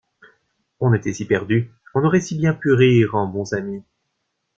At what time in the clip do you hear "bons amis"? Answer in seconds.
3.27-3.83